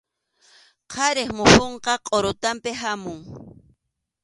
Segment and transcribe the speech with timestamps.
[0.91, 3.19] Qharip muhunqa qʼurutanpi hamun.